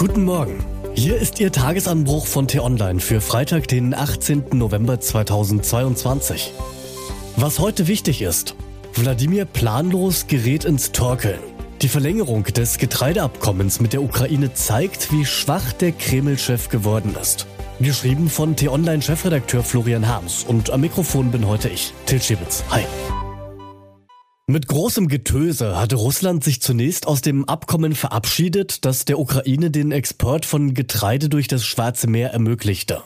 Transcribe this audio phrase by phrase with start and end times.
[0.00, 0.64] Guten Morgen.
[0.94, 4.44] Hier ist Ihr Tagesanbruch von T-Online für Freitag, den 18.
[4.54, 6.54] November 2022.
[7.36, 8.54] Was heute wichtig ist.
[8.94, 11.40] Wladimir planlos gerät ins Torkeln.
[11.82, 17.46] Die Verlängerung des Getreideabkommens mit der Ukraine zeigt, wie schwach der Kreml-Chef geworden ist.
[17.78, 22.64] Geschrieben von T-Online-Chefredakteur Florian Harms und am Mikrofon bin heute ich, Til Schibitz.
[22.70, 22.86] Hi.
[24.50, 29.92] Mit großem Getöse hatte Russland sich zunächst aus dem Abkommen verabschiedet, das der Ukraine den
[29.92, 33.04] Export von Getreide durch das Schwarze Meer ermöglichte.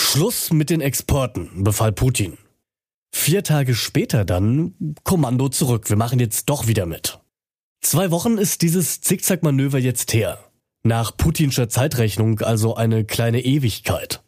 [0.00, 2.38] Schluss mit den Exporten, befahl Putin.
[3.14, 7.20] Vier Tage später dann Kommando zurück, wir machen jetzt doch wieder mit.
[7.82, 10.38] Zwei Wochen ist dieses Zickzackmanöver jetzt her.
[10.82, 14.22] Nach putinscher Zeitrechnung also eine kleine Ewigkeit.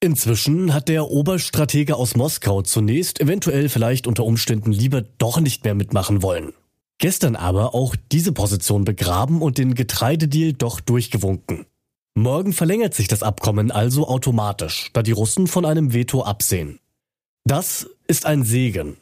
[0.00, 5.74] Inzwischen hat der Oberstratege aus Moskau zunächst eventuell vielleicht unter Umständen lieber doch nicht mehr
[5.74, 6.52] mitmachen wollen.
[6.98, 11.66] Gestern aber auch diese Position begraben und den Getreidedeal doch durchgewunken.
[12.14, 16.78] Morgen verlängert sich das Abkommen also automatisch, da die Russen von einem Veto absehen.
[17.44, 18.96] Das ist ein Segen.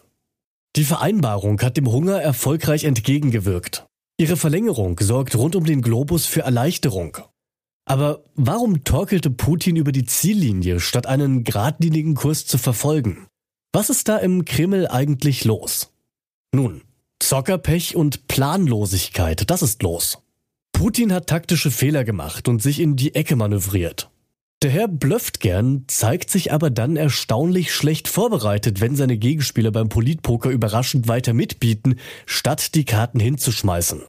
[0.76, 3.86] Die Vereinbarung hat dem Hunger erfolgreich entgegengewirkt.
[4.16, 7.18] Ihre Verlängerung sorgt rund um den Globus für Erleichterung.
[7.86, 13.26] Aber warum torkelte Putin über die Ziellinie, statt einen geradlinigen Kurs zu verfolgen?
[13.72, 15.92] Was ist da im Kreml eigentlich los?
[16.54, 16.82] Nun,
[17.20, 20.18] Zockerpech und Planlosigkeit, das ist los.
[20.72, 24.10] Putin hat taktische Fehler gemacht und sich in die Ecke manövriert.
[24.62, 29.88] Der Herr blöfft gern, zeigt sich aber dann erstaunlich schlecht vorbereitet, wenn seine Gegenspieler beim
[29.88, 34.04] Politpoker überraschend weiter mitbieten, statt die Karten hinzuschmeißen.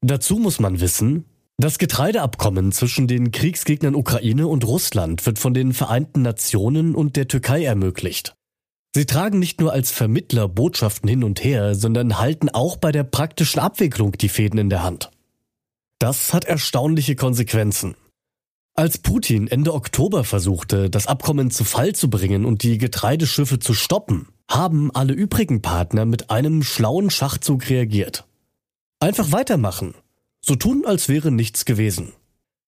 [0.00, 1.24] Dazu muss man wissen,
[1.56, 7.28] das Getreideabkommen zwischen den Kriegsgegnern Ukraine und Russland wird von den Vereinten Nationen und der
[7.28, 8.34] Türkei ermöglicht.
[8.94, 13.04] Sie tragen nicht nur als Vermittler Botschaften hin und her, sondern halten auch bei der
[13.04, 15.10] praktischen Abwicklung die Fäden in der Hand.
[15.98, 17.96] Das hat erstaunliche Konsequenzen.
[18.76, 23.74] Als Putin Ende Oktober versuchte, das Abkommen zu Fall zu bringen und die Getreideschiffe zu
[23.74, 28.26] stoppen, haben alle übrigen Partner mit einem schlauen Schachzug reagiert.
[29.00, 29.94] Einfach weitermachen,
[30.44, 32.12] so tun, als wäre nichts gewesen.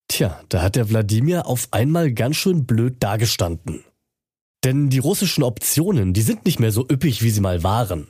[0.08, 3.84] Tja, da hat der Wladimir auf einmal ganz schön blöd dagestanden.
[4.64, 8.08] Denn die russischen Optionen, die sind nicht mehr so üppig, wie sie mal waren.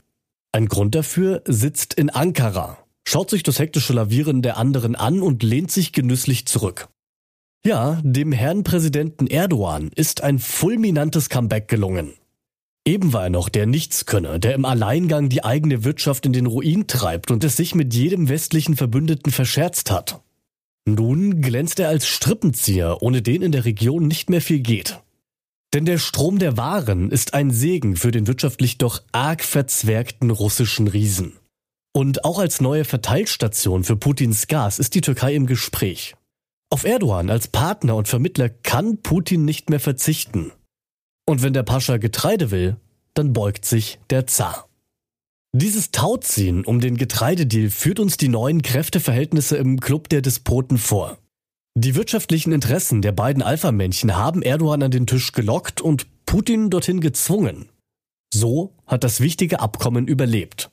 [0.53, 5.43] Ein Grund dafür sitzt in Ankara, schaut sich das hektische Lavieren der anderen an und
[5.43, 6.89] lehnt sich genüsslich zurück.
[7.65, 12.15] Ja, dem Herrn Präsidenten Erdogan ist ein fulminantes Comeback gelungen.
[12.87, 16.87] Eben war er noch der Nichtskönner, der im Alleingang die eigene Wirtschaft in den Ruin
[16.87, 20.23] treibt und es sich mit jedem westlichen Verbündeten verscherzt hat.
[20.89, 25.01] Nun glänzt er als Strippenzieher, ohne den in der Region nicht mehr viel geht.
[25.75, 30.87] Denn der Strom der Waren ist ein Segen für den wirtschaftlich doch arg verzwergten russischen
[30.87, 31.33] Riesen.
[31.93, 36.15] Und auch als neue Verteilstation für Putins Gas ist die Türkei im Gespräch.
[36.71, 40.53] Auf Erdogan als Partner und Vermittler kann Putin nicht mehr verzichten.
[41.27, 42.77] Und wenn der Pascha Getreide will,
[43.15, 44.69] dann beugt sich der Zar.
[45.53, 51.19] Dieses Tauziehen um den Getreidedeal führt uns die neuen Kräfteverhältnisse im Club der Despoten vor.
[51.75, 57.01] Die wirtschaftlichen Interessen der beiden Alpha-Männchen haben Erdogan an den Tisch gelockt und Putin dorthin
[57.01, 57.71] gezwungen.
[58.33, 60.71] So hat das wichtige Abkommen überlebt.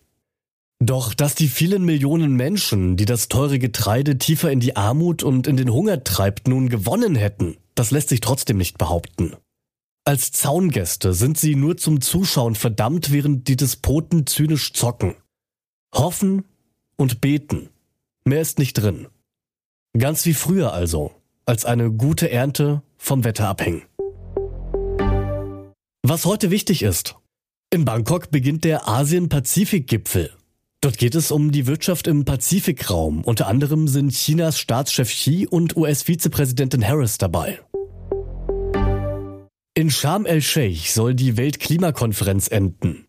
[0.79, 5.47] Doch dass die vielen Millionen Menschen, die das teure Getreide tiefer in die Armut und
[5.47, 9.33] in den Hunger treibt, nun gewonnen hätten, das lässt sich trotzdem nicht behaupten.
[10.05, 15.15] Als Zaungäste sind sie nur zum Zuschauen verdammt, während die Despoten zynisch zocken.
[15.95, 16.43] Hoffen
[16.97, 17.69] und beten.
[18.25, 19.07] Mehr ist nicht drin.
[19.97, 21.11] Ganz wie früher also,
[21.45, 23.83] als eine gute Ernte vom Wetter abhängen.
[26.01, 27.15] Was heute wichtig ist.
[27.69, 30.31] In Bangkok beginnt der Asien-Pazifik-Gipfel.
[30.81, 33.23] Dort geht es um die Wirtschaft im Pazifikraum.
[33.23, 37.61] Unter anderem sind Chinas Staatschef Xi und US-Vizepräsidentin Harris dabei.
[39.75, 43.07] In Sharm el-Sheikh soll die Weltklimakonferenz enden.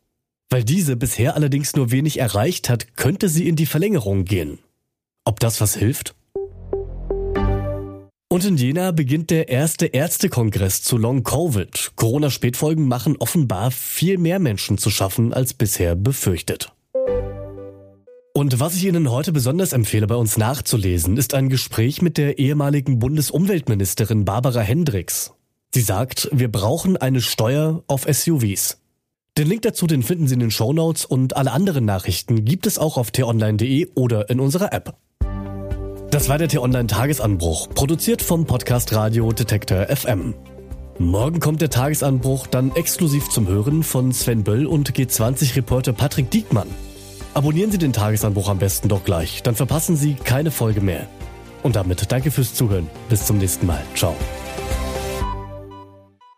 [0.48, 4.60] Weil diese bisher allerdings nur wenig erreicht hat, könnte sie in die Verlängerung gehen.
[5.26, 6.14] Ob das was hilft?
[8.30, 11.92] Und in Jena beginnt der erste Ärztekongress zu Long Covid.
[11.96, 16.72] Corona-Spätfolgen machen offenbar viel mehr Menschen zu schaffen als bisher befürchtet.
[18.32, 22.38] Und was ich Ihnen heute besonders empfehle, bei uns nachzulesen, ist ein Gespräch mit der
[22.38, 25.33] ehemaligen Bundesumweltministerin Barbara Hendricks.
[25.74, 28.78] Sie sagt, wir brauchen eine Steuer auf SUVs.
[29.36, 32.68] Den Link dazu, den finden Sie in den Show Notes und alle anderen Nachrichten gibt
[32.68, 34.94] es auch auf t-online.de oder in unserer App.
[36.12, 40.34] Das war der T-Online Tagesanbruch, produziert vom Podcast Radio Detektor FM.
[40.98, 46.68] Morgen kommt der Tagesanbruch dann exklusiv zum Hören von Sven Böll und G20-Reporter Patrick Diekmann.
[47.34, 51.08] Abonnieren Sie den Tagesanbruch am besten doch gleich, dann verpassen Sie keine Folge mehr.
[51.64, 52.88] Und damit danke fürs Zuhören.
[53.08, 53.82] Bis zum nächsten Mal.
[53.96, 54.14] Ciao.